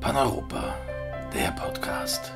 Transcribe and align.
Paneuropa, 0.00 0.78
der 1.34 1.50
Podcast. 1.50 2.32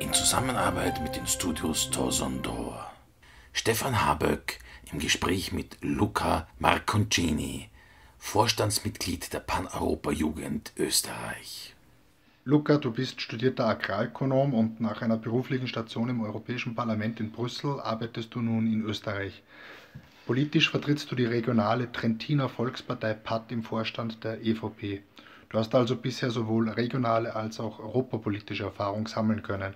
In 0.00 0.10
Zusammenarbeit 0.14 1.02
mit 1.02 1.14
den 1.14 1.26
Studios 1.26 1.90
Torsondor. 1.90 2.90
Stefan 3.52 4.06
Haböck 4.06 4.58
im 4.90 4.98
Gespräch 4.98 5.52
mit 5.52 5.76
Luca 5.82 6.48
Marconcini, 6.58 7.68
Vorstandsmitglied 8.16 9.34
der 9.34 9.40
Paneuropa-Jugend 9.40 10.72
Österreich. 10.78 11.74
Luca, 12.46 12.78
du 12.78 12.90
bist 12.90 13.20
studierter 13.20 13.66
Agrarökonom 13.66 14.54
und 14.54 14.80
nach 14.80 15.02
einer 15.02 15.18
beruflichen 15.18 15.68
Station 15.68 16.08
im 16.08 16.22
Europäischen 16.22 16.74
Parlament 16.74 17.20
in 17.20 17.32
Brüssel 17.32 17.80
arbeitest 17.80 18.34
du 18.34 18.40
nun 18.40 18.66
in 18.66 18.82
Österreich. 18.82 19.42
Politisch 20.26 20.70
vertrittst 20.70 21.10
du 21.10 21.16
die 21.16 21.26
regionale 21.26 21.92
Trentiner 21.92 22.48
Volkspartei 22.48 23.12
PAT 23.12 23.52
im 23.52 23.62
Vorstand 23.62 24.24
der 24.24 24.40
EVP. 24.40 25.02
Du 25.52 25.58
hast 25.58 25.74
also 25.74 25.96
bisher 25.96 26.30
sowohl 26.30 26.70
regionale 26.70 27.36
als 27.36 27.60
auch 27.60 27.78
europapolitische 27.78 28.64
Erfahrung 28.64 29.06
sammeln 29.06 29.42
können. 29.42 29.74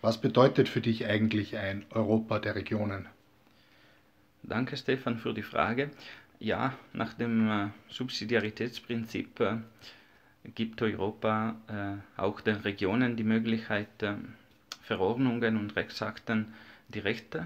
Was 0.00 0.20
bedeutet 0.20 0.68
für 0.68 0.80
dich 0.80 1.06
eigentlich 1.06 1.56
ein 1.56 1.84
Europa 1.90 2.38
der 2.38 2.54
Regionen? 2.54 3.06
Danke, 4.44 4.76
Stefan, 4.76 5.18
für 5.18 5.34
die 5.34 5.42
Frage. 5.42 5.90
Ja, 6.38 6.72
nach 6.92 7.14
dem 7.14 7.50
äh, 7.50 7.66
Subsidiaritätsprinzip 7.88 9.40
äh, 9.40 9.56
gibt 10.54 10.80
Europa 10.82 11.56
äh, 11.66 12.20
auch 12.20 12.40
den 12.40 12.58
Regionen 12.58 13.16
die 13.16 13.24
Möglichkeit, 13.24 13.88
Verordnungen 14.82 15.56
und 15.56 15.74
Rechtsakten 15.74 16.54
direkt 16.88 17.36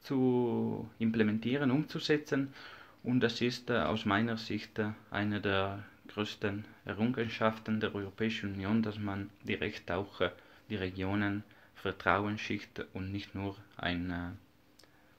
zu 0.00 0.88
implementieren, 0.98 1.70
umzusetzen. 1.70 2.52
Und 3.04 3.20
das 3.20 3.40
ist 3.40 3.70
aus 3.70 4.04
meiner 4.06 4.36
Sicht 4.36 4.80
eine 5.12 5.40
der 5.40 5.84
größten 6.08 6.64
Errungenschaften 6.84 7.80
der 7.80 7.94
Europäischen 7.94 8.54
Union, 8.54 8.82
dass 8.82 8.98
man 8.98 9.30
direkt 9.44 9.90
auch 9.90 10.20
die 10.68 10.76
Regionen 10.76 11.44
Vertrauen 11.82 12.38
schickt 12.38 12.84
und 12.94 13.10
nicht 13.10 13.34
nur 13.34 13.56
ein 13.76 14.10
äh, 14.10 14.14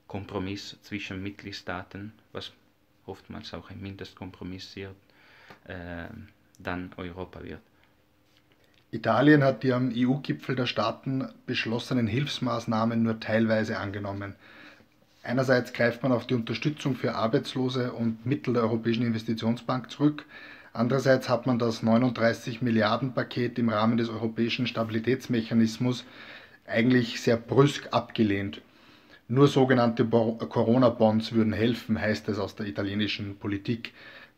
Kompromiss 0.07 0.77
zwischen 0.81 1.21
Mitgliedstaaten, 1.21 2.13
was 2.31 2.51
oftmals 3.05 3.53
auch 3.53 3.69
ein 3.69 3.81
Mindestkompromiss 3.81 4.75
wird, 4.77 4.95
äh, 5.65 6.05
dann 6.59 6.91
Europa 6.95 7.43
wird. 7.43 7.59
Italien 8.91 9.43
hat 9.43 9.63
die 9.63 9.73
am 9.73 9.91
EU-Gipfel 9.93 10.55
der 10.55 10.67
Staaten 10.67 11.27
beschlossenen 11.45 12.07
Hilfsmaßnahmen 12.07 13.03
nur 13.03 13.19
teilweise 13.19 13.77
angenommen. 13.79 14.35
Einerseits 15.23 15.73
greift 15.73 16.03
man 16.03 16.11
auf 16.11 16.27
die 16.27 16.35
Unterstützung 16.35 16.95
für 16.95 17.15
Arbeitslose 17.15 17.91
und 17.93 18.25
Mittel 18.25 18.53
der 18.53 18.63
Europäischen 18.63 19.05
Investitionsbank 19.05 19.89
zurück, 19.89 20.25
Andererseits 20.73 21.29
hat 21.29 21.45
man 21.45 21.59
das 21.59 21.83
39 21.83 22.63
Milliarden 22.63 23.13
Paket 23.13 23.59
im 23.59 23.69
Rahmen 23.69 23.97
des 23.97 24.09
europäischen 24.09 24.65
Stabilitätsmechanismus 24.65 26.03
eigentlich 26.65 27.21
sehr 27.21 27.37
brüsk 27.37 27.89
abgelehnt. 27.91 28.61
Nur 29.27 29.47
sogenannte 29.47 30.03
Corona-Bonds 30.05 31.31
würden 31.33 31.53
helfen, 31.53 32.01
heißt 32.01 32.27
es 32.29 32.39
aus 32.39 32.55
der 32.55 32.65
italienischen 32.65 33.37
Politik. 33.37 33.93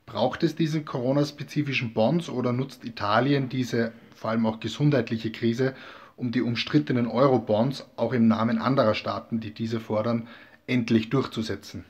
Braucht 0.06 0.44
es 0.44 0.56
diese 0.56 0.84
Corona-spezifischen 0.84 1.94
Bonds 1.94 2.30
oder 2.30 2.52
nutzt 2.52 2.84
Italien 2.84 3.48
diese 3.48 3.94
vor 4.14 4.32
allem 4.32 4.46
auch 4.46 4.60
gesundheitliche 4.60 5.32
Krise, 5.32 5.74
um 6.18 6.32
die 6.32 6.42
umstrittenen 6.42 7.08
Euro-Bonds 7.08 7.86
auch 7.96 8.14
im 8.14 8.28
Namen 8.28 8.58
anderer 8.58 8.94
Staaten, 8.94 9.40
die 9.40 9.52
diese 9.52 9.80
fordern, 9.80 10.28
endlich 10.68 11.10
durchzusetzen? 11.10 11.86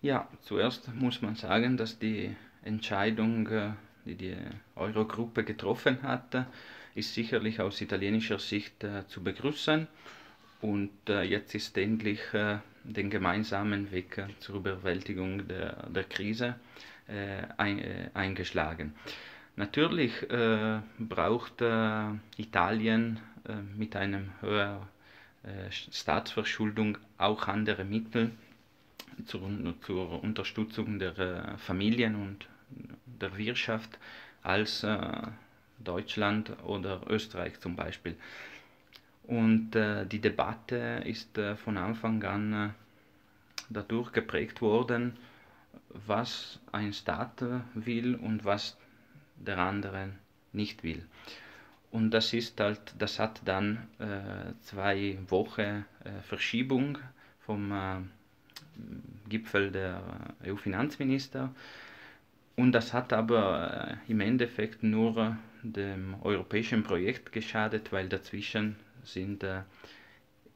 Ja, 0.00 0.28
zuerst 0.40 0.92
muss 0.94 1.22
man 1.22 1.36
sagen, 1.36 1.76
dass 1.76 1.98
die 1.98 2.34
Entscheidung, 2.64 3.46
äh, 3.48 3.70
die 4.04 4.14
die 4.14 4.36
Eurogruppe 4.76 5.44
getroffen 5.44 6.02
hat, 6.02 6.46
ist 6.94 7.14
sicherlich 7.14 7.60
aus 7.60 7.80
italienischer 7.80 8.38
Sicht 8.38 8.84
äh, 8.84 9.06
zu 9.06 9.22
begrüßen. 9.22 9.86
Und 10.60 10.90
äh, 11.08 11.22
jetzt 11.22 11.54
ist 11.54 11.76
endlich 11.76 12.20
den 12.84 13.10
gemeinsamen 13.10 13.90
Weg 13.92 14.24
zur 14.40 14.56
Überwältigung 14.56 15.46
der, 15.48 15.88
der 15.90 16.04
Krise 16.04 16.56
eingeschlagen. 17.56 18.94
Natürlich 19.56 20.12
braucht 20.98 21.60
Italien 22.36 23.20
mit 23.76 23.94
einer 23.96 24.22
höheren 24.40 24.82
Staatsverschuldung 25.70 26.98
auch 27.18 27.46
andere 27.48 27.84
Mittel 27.84 28.30
zur, 29.26 29.42
zur 29.82 30.22
Unterstützung 30.24 30.98
der 30.98 31.56
Familien 31.58 32.14
und 32.16 32.46
der 33.06 33.36
Wirtschaft 33.36 33.98
als 34.42 34.82
äh, 34.84 34.98
Deutschland 35.78 36.52
oder 36.64 37.00
Österreich 37.08 37.58
zum 37.60 37.76
Beispiel. 37.76 38.16
Und 39.24 39.76
äh, 39.76 40.04
die 40.06 40.20
Debatte 40.20 41.02
ist 41.04 41.38
äh, 41.38 41.56
von 41.56 41.76
Anfang 41.78 42.22
an 42.24 42.52
äh, 42.52 42.68
dadurch 43.70 44.12
geprägt 44.12 44.60
worden, 44.60 45.16
was 46.06 46.58
ein 46.72 46.92
Staat 46.92 47.42
äh, 47.42 47.60
will 47.74 48.14
und 48.16 48.44
was 48.44 48.76
der 49.36 49.58
andere 49.58 50.10
nicht 50.52 50.82
will. 50.82 51.06
Und 51.90 52.10
das 52.10 52.32
ist 52.32 52.58
halt, 52.58 52.94
das 52.98 53.18
hat 53.18 53.42
dann 53.44 53.86
äh, 53.98 54.52
zwei 54.62 55.18
Wochen 55.28 55.84
Verschiebung 56.22 56.98
vom 57.40 58.08
Gipfel 59.28 59.70
der 59.70 60.00
EU-Finanzminister 60.46 61.50
und 62.56 62.72
das 62.72 62.92
hat 62.92 63.12
aber 63.12 63.98
äh, 64.06 64.10
im 64.10 64.20
Endeffekt 64.20 64.82
nur 64.82 65.16
äh, 65.18 65.32
dem 65.62 66.16
europäischen 66.22 66.82
Projekt 66.82 67.32
geschadet, 67.32 67.92
weil 67.92 68.08
dazwischen 68.08 68.76
sind, 69.04 69.42
äh, 69.42 69.62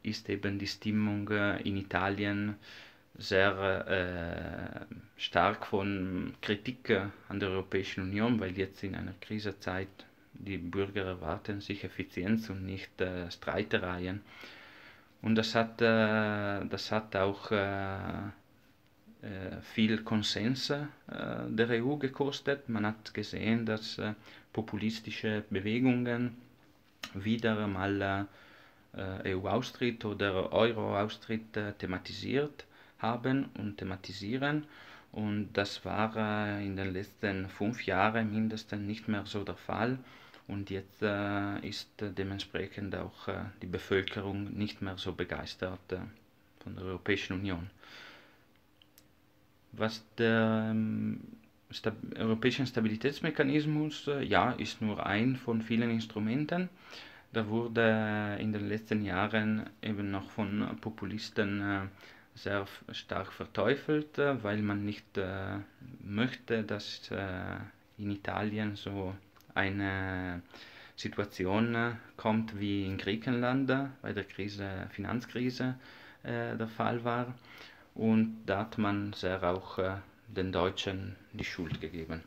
ist 0.03 0.29
eben 0.29 0.59
die 0.59 0.67
Stimmung 0.67 1.29
in 1.63 1.77
Italien 1.77 2.55
sehr 3.17 3.87
äh, 3.87 4.95
stark 5.19 5.65
von 5.65 6.33
Kritik 6.41 6.91
an 7.29 7.39
der 7.39 7.49
Europäischen 7.49 8.03
Union, 8.03 8.39
weil 8.39 8.55
jetzt 8.57 8.83
in 8.83 8.95
einer 8.95 9.15
Krisenzeit 9.19 9.87
die 10.33 10.57
Bürger 10.59 11.03
erwarten 11.03 11.61
sich 11.61 11.83
Effizienz 11.83 12.49
und 12.49 12.63
nicht 12.65 13.01
äh, 13.01 13.29
Streitereien. 13.31 14.21
Und 15.23 15.35
das 15.35 15.55
hat, 15.55 15.81
äh, 15.81 16.65
das 16.67 16.91
hat 16.91 17.15
auch 17.15 17.51
viel 19.61 20.03
Konsens 20.03 20.69
äh, 20.69 20.85
der 21.49 21.69
EU 21.83 21.95
gekostet. 21.97 22.69
Man 22.69 22.85
hat 22.85 23.13
gesehen, 23.13 23.65
dass 23.65 23.97
äh, 23.97 24.13
populistische 24.53 25.43
Bewegungen 25.49 26.35
wieder 27.13 27.67
mal 27.67 28.27
EU-Austritt 29.25 30.03
oder 30.05 30.51
Euro-Austritt 30.51 31.53
thematisiert 31.77 32.65
haben 32.97 33.49
und 33.59 33.77
thematisieren. 33.77 34.65
Und 35.11 35.49
das 35.53 35.85
war 35.85 36.59
in 36.59 36.75
den 36.75 36.93
letzten 36.93 37.47
fünf 37.49 37.85
Jahren 37.85 38.31
mindestens 38.33 38.81
nicht 38.81 39.07
mehr 39.07 39.25
so 39.27 39.43
der 39.43 39.55
Fall. 39.55 39.99
Und 40.47 40.71
jetzt 40.71 41.03
ist 41.61 41.89
dementsprechend 41.99 42.95
auch 42.95 43.27
die 43.61 43.67
Bevölkerung 43.67 44.45
nicht 44.57 44.81
mehr 44.81 44.97
so 44.97 45.13
begeistert 45.13 45.79
von 46.63 46.75
der 46.75 46.85
Europäischen 46.85 47.33
Union 47.33 47.69
was 49.77 50.03
der 50.17 50.69
ähm, 50.71 51.19
Stab 51.69 51.95
europäischen 52.17 52.65
Stabilitätsmechanismus, 52.65 54.07
äh, 54.07 54.23
ja, 54.23 54.51
ist 54.53 54.81
nur 54.81 55.05
ein 55.05 55.35
von 55.35 55.61
vielen 55.61 55.89
Instrumenten. 55.91 56.69
Da 57.33 57.47
wurde 57.49 58.37
in 58.39 58.53
den 58.53 58.69
letzten 58.69 59.03
Jahren 59.03 59.69
eben 59.81 60.09
noch 60.09 60.29
von 60.31 60.65
Populisten 60.79 61.61
äh, 61.61 61.81
sehr 62.35 62.65
stark 62.91 63.33
verteufelt, 63.33 64.17
äh, 64.17 64.41
weil 64.43 64.61
man 64.61 64.85
nicht 64.85 65.19
möchte, 66.03 66.63
dass 66.63 67.09
in 67.97 68.11
Italien 68.11 68.75
so 68.75 69.13
eine 69.55 70.41
Situation 70.95 71.97
kommt 72.15 72.59
wie 72.59 72.85
in 72.85 72.97
Griechenland 72.97 73.67
bei 74.01 74.13
der 74.13 74.23
Krise, 74.23 74.87
Finanzkrise 74.91 75.75
der 76.23 76.67
Fall 76.67 77.03
war. 77.03 77.33
Und 77.97 78.43
da 78.45 78.59
hat 78.59 78.77
man 78.77 79.13
sehr 79.13 79.41
auch 79.43 79.79
äh, 79.79 79.95
den 80.27 80.51
Deutschen 80.51 81.15
die 81.33 81.43
Schuld 81.43 81.81
gegeben. 81.81 82.21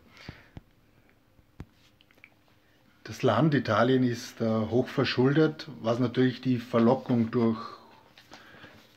Das 3.05 3.23
Land 3.23 3.55
Italien 3.55 4.03
ist 4.03 4.41
äh, 4.41 4.47
hoch 4.49 4.89
verschuldet, 4.89 5.69
was 5.81 6.01
natürlich 6.01 6.41
die 6.41 6.59
Verlockung 6.59 7.31
durch 7.31 7.59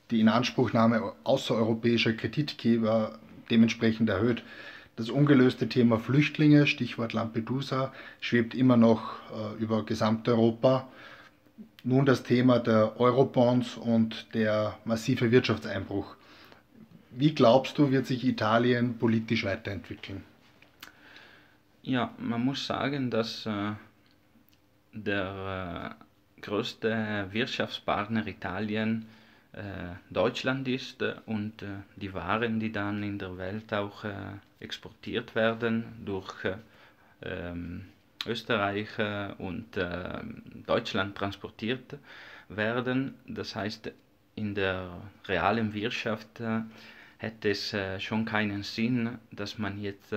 die 0.09 0.19
Inanspruchnahme 0.19 1.13
außereuropäischer 1.23 2.13
Kreditgeber 2.13 3.19
dementsprechend 3.51 4.09
erhöht. 4.09 4.43
Das 4.95 5.11
ungelöste 5.11 5.69
Thema 5.69 5.99
Flüchtlinge, 5.99 6.65
Stichwort 6.65 7.13
Lampedusa, 7.13 7.93
schwebt 8.19 8.55
immer 8.55 8.77
noch 8.77 9.13
äh, 9.31 9.61
über 9.61 9.85
Gesamteuropa. 9.85 10.87
Nun 11.83 12.07
das 12.07 12.23
Thema 12.23 12.57
der 12.57 12.99
Eurobonds 12.99 13.77
und 13.77 14.33
der 14.33 14.75
massive 14.85 15.29
Wirtschaftseinbruch. 15.29 16.15
Wie 17.15 17.35
glaubst 17.35 17.77
du, 17.77 17.91
wird 17.91 18.07
sich 18.07 18.23
Italien 18.25 18.97
politisch 18.97 19.45
weiterentwickeln? 19.45 20.23
Ja, 21.83 22.13
man 22.17 22.45
muss 22.45 22.65
sagen, 22.65 23.11
dass 23.11 23.45
äh, 23.45 23.73
der 24.93 25.97
äh, 26.37 26.41
größte 26.41 27.27
Wirtschaftspartner 27.31 28.25
Italien 28.25 29.05
äh, 29.51 29.59
Deutschland 30.09 30.67
ist 30.67 31.03
und 31.25 31.65
die 31.97 32.13
Waren, 32.13 32.59
die 32.59 32.71
dann 32.71 33.03
in 33.03 33.19
der 33.19 33.37
Welt 33.37 33.73
auch 33.73 34.05
exportiert 34.59 35.35
werden 35.35 35.85
durch 36.05 36.33
ähm, 37.21 37.85
Österreich 38.25 38.87
und 39.37 39.77
Deutschland 40.65 41.17
transportiert 41.17 41.97
werden. 42.47 43.15
Das 43.27 43.55
heißt, 43.55 43.91
in 44.35 44.55
der 44.55 44.89
realen 45.27 45.73
Wirtschaft 45.73 46.41
hätte 47.23 47.49
es 47.51 47.75
schon 48.03 48.25
keinen 48.25 48.63
Sinn, 48.63 49.17
dass 49.31 49.57
man 49.57 49.81
jetzt 49.81 50.13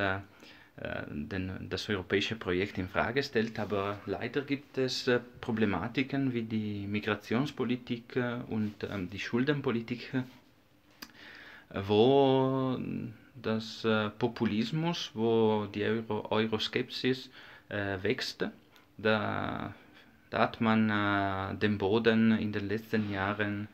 äh, 0.79 1.05
den, 1.09 1.69
das 1.71 1.89
europäische 1.89 2.37
Projekt 2.37 2.77
in 2.77 2.89
Frage 2.89 3.23
stellt. 3.23 3.59
Aber 3.59 3.99
leider 4.05 4.43
gibt 4.43 4.77
es 4.77 5.09
äh, 5.09 5.21
Problematiken 5.41 6.35
wie 6.35 6.43
die 6.43 6.87
Migrationspolitik 6.87 8.17
äh, 8.17 8.37
und 8.51 8.75
ähm, 8.85 9.09
die 9.09 9.19
Schuldenpolitik, 9.19 10.13
wo 11.73 12.79
das 13.35 13.87
Populismus, 14.19 15.11
wo 15.15 15.67
die 15.67 15.83
Euro 15.85 16.27
Euroskepsis 16.31 17.29
wächst. 17.69 18.47
Da, 18.97 19.75
da 20.31 20.39
hat 20.39 20.61
man 20.61 21.59
den 21.59 21.77
Boden 21.77 22.39
in 22.39 22.53
den 22.53 22.69
letzten 22.69 23.11
Jahren 23.13 23.67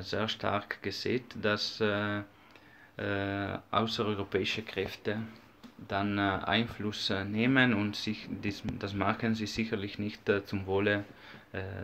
sehr 0.00 0.28
stark 0.28 0.82
gesehen, 0.82 1.22
dass 1.40 1.80
außereuropäische 2.96 4.62
Kräfte 4.62 5.18
dann 5.88 6.18
äh, 6.18 6.20
Einfluss 6.44 7.10
äh, 7.10 7.24
nehmen 7.24 7.74
und 7.74 7.96
sich, 7.96 8.28
dies, 8.42 8.62
das 8.78 8.94
machen 8.94 9.34
sie 9.34 9.46
sicherlich 9.46 9.98
nicht 9.98 10.28
äh, 10.28 10.44
zum 10.44 10.66
Wohle 10.66 11.04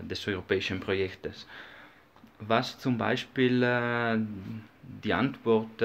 des 0.02 0.26
europäischen 0.26 0.80
Projektes. 0.80 1.46
Was 2.40 2.76
zum 2.80 2.98
Beispiel 2.98 3.60
die 5.04 5.12
Antwort 5.14 5.80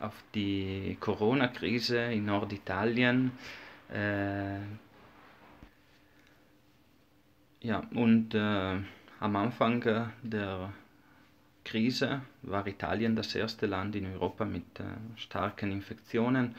auf 0.00 0.14
die 0.34 0.96
Corona-Krise 0.98 1.96
in 2.12 2.24
Norditalien 2.24 3.30
ja, 7.60 7.82
und 7.94 8.34
äh, 8.34 8.78
am 9.20 9.36
Anfang 9.36 9.80
der 10.24 10.72
Krise 11.64 12.20
war 12.42 12.66
Italien 12.66 13.16
das 13.16 13.34
erste 13.34 13.66
Land 13.66 13.96
in 13.96 14.06
Europa 14.12 14.44
mit 14.44 14.78
äh, 14.80 14.84
starken 15.16 15.72
Infektionen. 15.72 16.54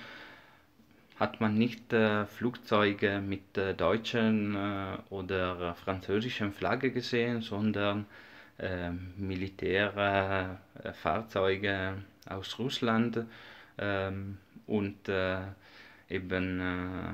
Hat 1.19 1.39
man 1.39 1.55
nicht 1.57 1.93
äh, 1.93 2.25
Flugzeuge 2.25 3.21
mit 3.21 3.57
äh, 3.57 3.73
deutschen 3.73 4.55
äh, 4.55 4.97
oder 5.11 5.73
französischen 5.75 6.51
Flagge 6.51 6.91
gesehen, 6.91 7.41
sondern 7.41 8.05
äh, 8.57 8.89
Militärfahrzeuge 9.17 11.93
aus 12.27 12.59
Russland 12.59 13.25
ähm, 13.77 14.37
und 14.67 15.07
äh, 15.07 15.37
eben 16.09 16.61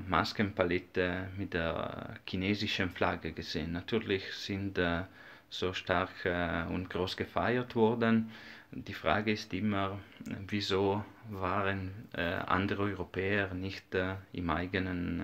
Maskenpalette 0.09 1.27
mit 1.37 1.53
der 1.53 2.15
chinesischen 2.27 2.89
Flagge 2.89 3.31
gesehen. 3.31 3.71
Natürlich 3.71 4.33
sind 4.33 4.77
so 5.51 5.73
stark 5.73 6.25
äh, 6.25 6.63
und 6.73 6.89
groß 6.89 7.17
gefeiert 7.17 7.75
wurden. 7.75 8.31
Die 8.71 8.93
Frage 8.93 9.33
ist 9.33 9.53
immer, 9.53 9.99
wieso 10.47 11.03
waren 11.29 11.91
äh, 12.15 12.21
andere 12.21 12.83
Europäer 12.83 13.53
nicht 13.53 13.93
äh, 13.93 14.15
im 14.31 14.49
eigenen 14.49 15.21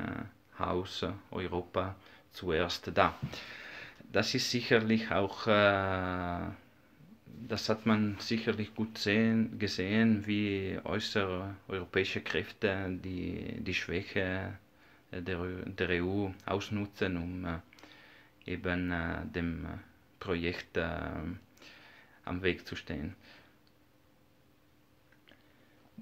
Haus 0.59 1.05
Europa 1.31 1.95
zuerst 2.31 2.91
da? 2.93 3.15
Das 4.11 4.35
ist 4.35 4.51
sicherlich 4.51 5.11
auch, 5.11 5.47
das 5.47 6.53
hat 7.67 7.85
man 7.85 8.15
sicherlich 8.19 8.73
gut 8.73 8.97
sehen, 8.97 9.59
gesehen, 9.59 10.25
wie 10.25 10.79
äußereuropäische 10.85 12.21
Kräfte 12.21 12.87
die, 13.03 13.57
die 13.59 13.73
Schwäche 13.73 14.53
der, 15.11 15.39
der 15.65 15.89
EU 16.03 16.29
ausnutzen, 16.45 17.17
um 17.17 17.61
eben 18.45 18.93
dem 19.33 19.67
Projekt 20.19 20.77
äh, 20.77 20.87
am 22.25 22.43
Weg 22.43 22.67
zu 22.67 22.75
stehen. 22.75 23.15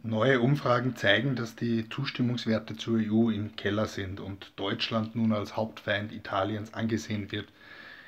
Neue 0.04 0.40
Umfragen 0.40 0.96
zeigen, 0.96 1.36
dass 1.36 1.56
die 1.56 1.90
Zustimmungswerte 1.90 2.76
zur 2.76 3.00
EU 3.00 3.32
im 3.32 3.56
Keller 3.56 3.88
sind 3.88 4.20
und 4.20 4.52
Deutschland 4.56 5.16
nun 5.16 5.34
als 5.34 5.58
Hauptfeind 5.58 6.12
Italiens 6.12 6.74
angesehen 6.74 7.32
wird. 7.32 7.48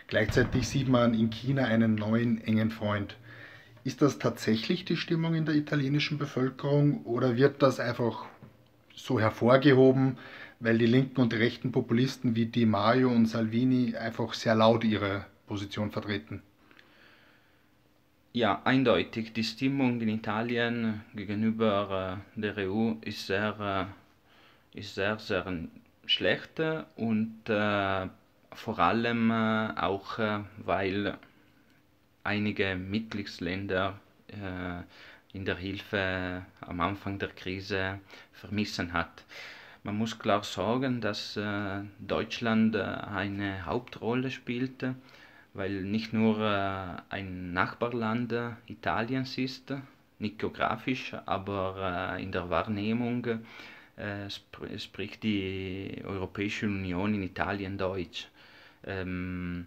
Gleichzeitig 0.05 0.67
sieht 0.67 0.89
man 0.89 1.13
in 1.13 1.31
China 1.31 1.65
einen 1.65 1.95
neuen 1.95 2.39
engen 2.39 2.69
Freund. 2.69 3.17
Ist 3.83 4.01
das 4.01 4.19
tatsächlich 4.19 4.85
die 4.85 4.97
Stimmung 4.97 5.33
in 5.33 5.45
der 5.45 5.55
italienischen 5.55 6.17
Bevölkerung 6.17 7.03
oder 7.03 7.35
wird 7.35 7.63
das 7.63 7.79
einfach 7.79 8.25
so 8.95 9.19
hervorgehoben, 9.19 10.17
weil 10.59 10.77
die 10.77 10.85
linken 10.85 11.21
und 11.21 11.33
rechten 11.33 11.71
Populisten 11.71 12.35
wie 12.35 12.45
Di 12.45 12.65
Maio 12.65 13.09
und 13.09 13.25
Salvini 13.25 13.95
einfach 13.95 14.33
sehr 14.33 14.55
laut 14.55 14.83
ihre 14.83 15.25
Position 15.47 15.91
vertreten? 15.91 16.43
Ja, 18.37 18.61
eindeutig. 18.65 19.33
Die 19.33 19.43
Stimmung 19.43 19.99
in 19.99 20.09
Italien 20.09 21.01
gegenüber 21.15 22.21
äh, 22.35 22.39
der 22.39 22.69
EU 22.69 22.91
ist 23.01 23.25
sehr, 23.25 23.89
äh, 24.75 24.79
ist 24.79 24.93
sehr, 24.93 25.17
sehr 25.17 25.51
schlecht 26.05 26.61
und 26.97 27.49
äh, 27.49 28.07
vor 28.53 28.77
allem 28.77 29.31
auch, 29.31 30.19
weil 30.57 31.17
einige 32.23 32.75
Mitgliedsländer 32.75 33.99
in 35.33 35.45
der 35.45 35.55
Hilfe 35.57 36.43
am 36.61 36.79
Anfang 36.79 37.19
der 37.19 37.29
Krise 37.29 37.99
vermissen 38.33 38.93
hat. 38.93 39.25
Man 39.83 39.95
muss 39.95 40.17
klar 40.17 40.43
sagen, 40.43 41.01
dass 41.01 41.39
Deutschland 41.99 42.75
eine 42.75 43.63
Hauptrolle 43.65 44.31
spielte 44.31 44.95
weil 45.57 45.81
nicht 45.83 46.13
nur 46.13 46.39
äh, 46.39 47.01
ein 47.09 47.51
Nachbarland 47.51 48.31
äh, 48.31 48.51
Italiens 48.67 49.37
ist, 49.39 49.73
nicht 50.19 50.37
geografisch, 50.39 51.15
aber 51.25 52.15
äh, 52.17 52.23
in 52.23 52.31
der 52.31 52.49
Wahrnehmung 52.49 53.25
sp 54.29 54.61
spricht 54.77 55.23
die 55.23 56.03
Europäische 56.05 56.67
Union 56.67 57.15
in 57.15 57.23
Italien 57.23 57.79
Deutsch. 57.79 58.27
Ähm, 58.85 59.65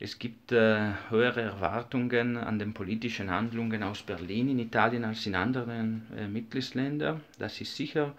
es 0.00 0.18
gibt 0.18 0.50
äh, 0.50 0.90
höhere 1.08 1.40
Erwartungen 1.42 2.36
an 2.36 2.58
den 2.58 2.74
politischen 2.74 3.30
Handlungen 3.30 3.84
aus 3.84 4.02
Berlin 4.02 4.48
in 4.48 4.58
Italien 4.58 5.04
als 5.04 5.24
in 5.26 5.36
anderen 5.36 6.02
äh, 6.16 6.26
Mitgliedsländern, 6.26 7.20
das 7.38 7.60
ist 7.60 7.76
sicher. 7.76 8.12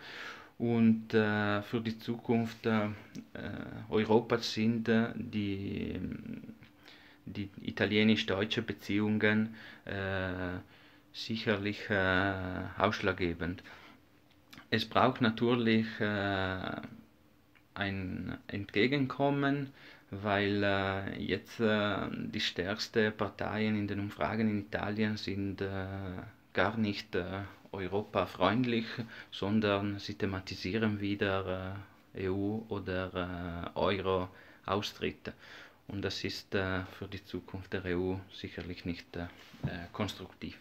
Und 0.58 1.14
äh, 1.14 1.62
für 1.64 1.82
die 1.82 2.00
Zukunft 2.00 2.66
Europas 3.90 4.54
sind 4.54 4.88
die 5.16 6.00
die 7.26 7.50
italienisch-deutsche 7.62 8.62
Beziehungen 8.62 9.56
äh, 9.86 10.60
sicherlich 11.14 11.90
äh, 11.90 12.34
ausschlaggebend. 12.78 13.64
Es 14.70 14.86
braucht 14.86 15.22
natürlich 15.22 15.88
äh, 16.00 16.60
ein 17.76 18.38
Entgegenkommen, 18.48 19.72
weil 20.12 20.64
äh, 20.64 21.22
jetzt 21.22 21.60
äh, 21.60 22.08
die 22.12 22.40
stärksten 22.40 23.16
Parteien 23.16 23.76
in 23.78 23.88
den 23.88 24.00
Umfragen 24.00 24.50
in 24.50 24.60
Italien 24.60 25.18
sind 25.18 25.62
äh, 25.62 25.86
gar 26.54 26.78
nicht 26.78 27.18
europafreundlich, 27.74 28.86
sondern 29.32 30.00
sie 30.00 30.14
thematisieren 30.16 31.02
wieder 31.02 31.76
EU 32.18 32.60
oder 32.70 33.72
Euro-Austritt. 33.76 35.34
Und 35.88 36.02
das 36.04 36.24
ist 36.24 36.56
äh, 36.56 36.82
für 36.98 37.08
die 37.08 37.24
Zukunft 37.24 37.74
der 37.74 37.86
EU 37.86 38.16
sicherlich 38.34 38.86
nicht 38.86 39.16
äh, 39.16 39.28
konstruktiv. 39.94 40.58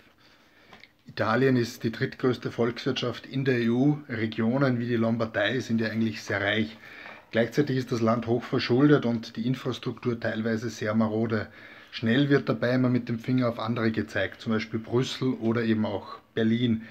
Italien 1.06 1.56
ist 1.56 1.82
die 1.84 1.92
drittgrößte 1.92 2.50
Volkswirtschaft 2.50 3.26
in 3.26 3.44
der 3.44 3.70
EU. 3.70 3.92
Regionen 4.08 4.78
wie 4.78 4.86
die 4.86 4.96
Lombardei 4.96 5.60
sind 5.60 5.80
ja 5.80 5.88
eigentlich 5.88 6.22
sehr 6.22 6.40
reich. 6.40 6.76
Gleichzeitig 7.30 7.76
ist 7.76 7.92
das 7.92 8.00
Land 8.00 8.26
hoch 8.26 8.42
verschuldet 8.44 9.04
und 9.06 9.36
die 9.36 9.46
Infrastruktur 9.46 10.18
teilweise 10.18 10.70
sehr 10.70 10.94
marode. 10.94 11.48
Schnell 11.90 12.28
wird 12.28 12.48
dabei 12.48 12.74
immer 12.74 12.88
mit 12.88 13.08
dem 13.08 13.18
Finger 13.18 13.48
auf 13.48 13.58
andere 13.58 13.90
gezeigt, 13.92 14.40
zum 14.40 14.52
Beispiel 14.52 14.80
Brüssel 14.80 15.34
oder 15.34 15.62
eben 15.62 15.84
auch 15.84 16.18
Berlin. 16.34 16.82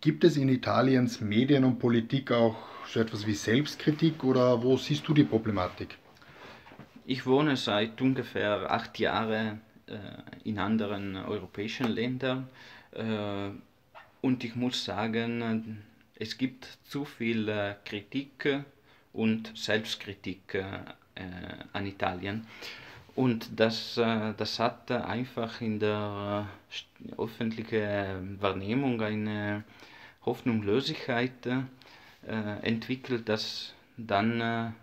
Gibt 0.00 0.24
es 0.24 0.36
in 0.36 0.48
Italiens 0.48 1.20
Medien 1.20 1.64
und 1.64 1.78
Politik 1.78 2.32
auch 2.32 2.56
so 2.88 3.00
etwas 3.00 3.26
wie 3.26 3.34
Selbstkritik 3.34 4.24
oder 4.24 4.62
wo 4.62 4.76
siehst 4.76 5.06
du 5.08 5.14
die 5.14 5.24
Problematik? 5.24 5.96
Ich 7.10 7.24
wohne 7.24 7.56
seit 7.56 8.02
ungefähr 8.02 8.70
acht 8.70 8.98
Jahren 8.98 9.62
äh, 9.86 9.94
in 10.44 10.58
anderen 10.58 11.16
europäischen 11.16 11.86
Ländern 11.88 12.50
äh, 12.92 13.48
und 14.20 14.44
ich 14.44 14.54
muss 14.54 14.84
sagen, 14.84 15.82
es 16.16 16.36
gibt 16.36 16.68
zu 16.84 17.06
viel 17.06 17.48
äh, 17.48 17.76
Kritik 17.86 18.62
und 19.14 19.56
Selbstkritik 19.56 20.52
äh, 20.52 20.64
an 21.72 21.86
Italien. 21.86 22.46
Und 23.16 23.58
das, 23.58 23.96
äh, 23.96 24.34
das 24.36 24.58
hat 24.58 24.90
einfach 24.90 25.62
in 25.62 25.80
der 25.80 26.46
äh, 27.08 27.22
öffentlichen 27.22 28.36
Wahrnehmung 28.38 29.00
eine 29.00 29.64
Hoffnungslosigkeit 30.26 31.48
entwickelt, 32.60 33.26
dass 33.30 33.72
dann 33.96 34.74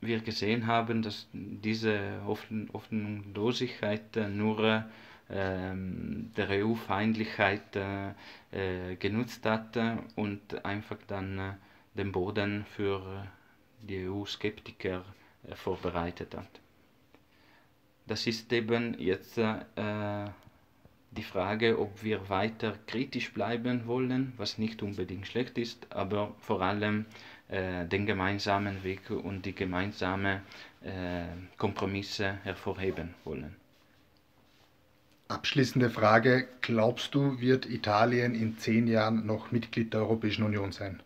wir 0.00 0.20
gesehen 0.20 0.66
haben, 0.66 1.02
dass 1.02 1.28
diese 1.32 2.22
Hoffnungslosigkeit 2.24 4.16
nur 4.30 4.84
ähm, 5.30 6.30
der 6.36 6.48
EU-Feindlichkeit 6.64 7.76
genutzt 8.98 9.44
hat 9.44 9.76
und 10.16 10.64
einfach 10.64 10.96
dann 11.06 11.56
den 11.94 12.12
Boden 12.12 12.64
für 12.64 13.26
die 13.82 14.08
EU-Skeptiker 14.08 15.04
vorbereitet 15.54 16.34
hat. 16.36 16.60
Das 18.08 18.26
ist 18.26 18.50
eben 18.54 18.98
jetzt 18.98 19.36
äh, 19.36 19.58
die 21.10 21.22
Frage, 21.22 21.78
ob 21.78 22.02
wir 22.02 22.28
weiter 22.30 22.74
kritisch 22.86 23.32
bleiben 23.34 23.86
wollen, 23.86 24.32
was 24.38 24.56
nicht 24.56 24.82
unbedingt 24.82 25.26
schlecht 25.26 25.58
ist, 25.58 25.92
aber 25.92 26.34
vor 26.38 26.62
allem 26.62 27.04
äh, 27.48 27.86
den 27.86 28.06
gemeinsamen 28.06 28.84
Weg 28.84 29.10
und 29.10 29.46
die 29.46 29.54
gemeinsamen 29.54 30.40
äh, 30.82 31.24
Kompromisse 31.56 32.38
hervorheben 32.44 33.14
wollen. 33.24 33.56
Abschließende 35.28 35.90
Frage, 35.90 36.48
glaubst 36.62 37.14
du, 37.14 37.40
wird 37.40 37.66
Italien 37.66 38.34
in 38.34 38.56
zehn 38.58 38.86
Jahren 38.86 39.26
noch 39.26 39.50
Mitglied 39.50 39.92
der 39.92 40.00
Europäischen 40.00 40.42
Union 40.42 40.72
sein? 40.72 41.02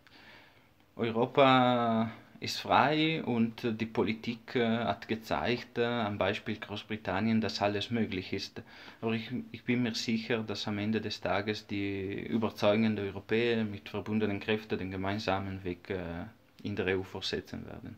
Europa 0.94 2.10
ist 2.42 2.60
frei 2.60 3.22
und 3.24 3.80
die 3.80 3.86
Politik 3.86 4.56
äh, 4.56 4.78
hat 4.78 5.06
gezeigt, 5.06 5.78
äh, 5.78 5.84
am 5.84 6.18
Beispiel 6.18 6.56
Großbritannien, 6.56 7.40
dass 7.40 7.62
alles 7.62 7.90
möglich 7.90 8.32
ist. 8.32 8.62
Aber 9.00 9.12
ich, 9.12 9.30
ich 9.52 9.64
bin 9.64 9.82
mir 9.82 9.94
sicher, 9.94 10.42
dass 10.42 10.66
am 10.66 10.78
Ende 10.78 11.00
des 11.00 11.20
Tages 11.20 11.66
die 11.68 12.20
überzeugenden 12.26 12.98
Europäer 12.98 13.64
mit 13.64 13.88
verbundenen 13.88 14.40
Kräften 14.40 14.76
den 14.76 14.90
gemeinsamen 14.90 15.62
Weg 15.62 15.88
äh, 15.90 16.24
in 16.64 16.74
der 16.74 16.98
EU 16.98 17.02
fortsetzen 17.04 17.64
werden. 17.66 17.96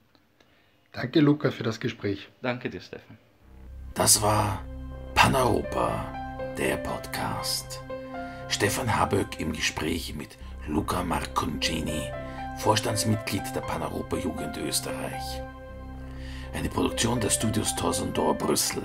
Danke, 0.92 1.20
Luca, 1.20 1.50
für 1.50 1.62
das 1.62 1.80
Gespräch. 1.80 2.28
Danke 2.42 2.68
dir, 2.68 2.80
Stefan. 2.80 3.16
Das 3.94 4.20
war 4.20 4.62
Paneuropa, 5.14 6.12
der 6.58 6.76
Podcast. 6.76 7.80
Stefan 8.48 8.94
Haböck 8.94 9.40
im 9.40 9.52
Gespräch 9.52 10.14
mit 10.14 10.36
Luca 10.68 11.02
Marconcini 11.02 12.02
Vorstandsmitglied 12.56 13.42
der 13.54 13.60
Paneuropa-Jugend 13.60 14.56
Österreich. 14.56 15.42
Eine 16.54 16.68
Produktion 16.68 17.20
der 17.20 17.30
Studios 17.30 17.74
Torsendor 17.74 18.34
Brüssel. 18.34 18.82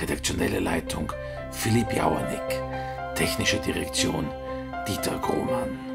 Redaktionelle 0.00 0.58
Leitung 0.58 1.12
Philipp 1.52 1.92
Jauernick. 1.92 2.60
Technische 3.14 3.58
Direktion 3.58 4.26
Dieter 4.86 5.18
Grohmann. 5.18 5.91